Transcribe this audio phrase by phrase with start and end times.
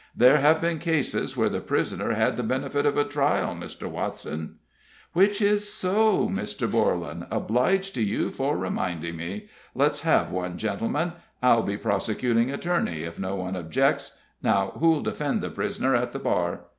[0.15, 3.85] "There have been cases where the prisoner had the benefit of a trial, Mr.
[3.87, 4.55] Watson."
[5.13, 6.67] "Which is so, Mr.
[6.67, 7.27] Borlan.
[7.29, 9.47] Obliged to you fur reminding me.
[9.75, 11.13] Let's have one, gentlemen.
[11.43, 16.19] I'll be prosecuting attorney, if no one objects; now, who'll defend the prisoner at the
[16.19, 16.61] bar?"